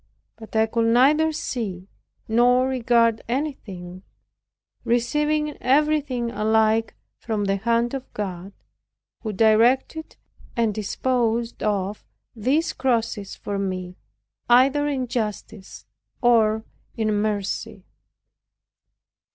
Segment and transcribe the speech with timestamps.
[0.35, 1.87] But I could neither see
[2.27, 4.01] nor regard anything,
[4.83, 8.51] receiving everything alike from the hand of God,
[9.21, 10.15] who directed
[10.57, 12.03] and disposed of
[12.35, 13.95] these crosses for me
[14.49, 15.85] either in justice
[16.19, 16.65] or
[16.97, 17.85] in mercy.